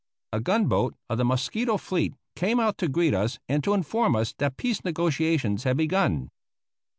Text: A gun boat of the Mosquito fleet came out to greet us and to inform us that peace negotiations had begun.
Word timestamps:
A 0.33 0.39
gun 0.39 0.65
boat 0.65 0.95
of 1.11 1.19
the 1.19 1.23
Mosquito 1.23 1.77
fleet 1.77 2.15
came 2.35 2.59
out 2.59 2.79
to 2.79 2.87
greet 2.89 3.13
us 3.13 3.37
and 3.47 3.63
to 3.63 3.75
inform 3.75 4.15
us 4.15 4.33
that 4.39 4.57
peace 4.57 4.83
negotiations 4.83 5.63
had 5.63 5.77
begun. 5.77 6.31